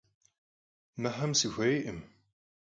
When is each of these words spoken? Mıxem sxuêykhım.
Mıxem 1.01 1.31
sxuêykhım. 1.39 1.99